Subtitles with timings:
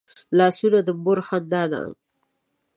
[0.37, 1.81] لاسونه د مور خندا ده